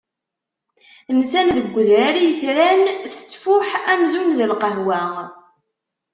[1.17, 2.81] Nsan deg udrar i yetran,
[3.13, 5.01] tettfuḥ amzun d lqahwa.